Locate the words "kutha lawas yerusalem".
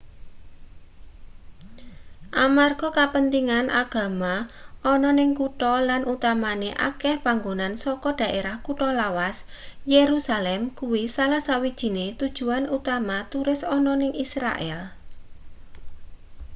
8.65-10.61